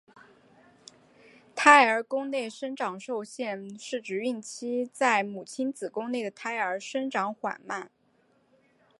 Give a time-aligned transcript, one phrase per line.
[1.53, 7.91] 胎儿宫内生长受限是指孕期在母亲子宫内的胎儿生长缓慢。